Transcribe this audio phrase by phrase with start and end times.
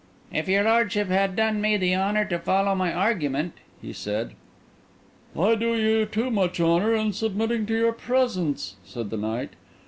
[0.33, 4.31] "If your lordship had done me the honour to follow my argument!" he said.
[5.37, 9.51] "I do you too much honour in submitting to your presence," said the knight.